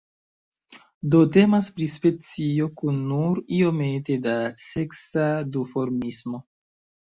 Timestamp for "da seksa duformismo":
4.27-6.45